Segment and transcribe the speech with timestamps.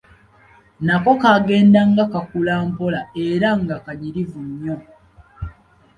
[0.85, 4.75] Nako kagendanga kakula mpola era nga kanyirivu nnyo.